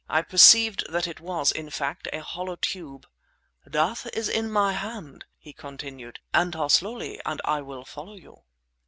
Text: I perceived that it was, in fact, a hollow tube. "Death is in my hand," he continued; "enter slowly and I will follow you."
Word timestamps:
I 0.09 0.23
perceived 0.23 0.83
that 0.89 1.05
it 1.07 1.19
was, 1.19 1.51
in 1.51 1.69
fact, 1.69 2.07
a 2.11 2.21
hollow 2.23 2.55
tube. 2.55 3.05
"Death 3.69 4.07
is 4.15 4.29
in 4.29 4.49
my 4.49 4.73
hand," 4.73 5.25
he 5.37 5.53
continued; 5.53 6.17
"enter 6.33 6.69
slowly 6.69 7.21
and 7.23 7.39
I 7.45 7.61
will 7.61 7.85
follow 7.85 8.15
you." 8.15 8.41